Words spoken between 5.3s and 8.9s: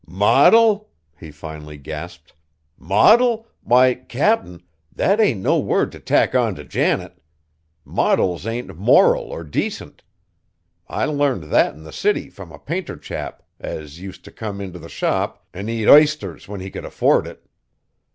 no word t' tack ont' Janet. Modils ain't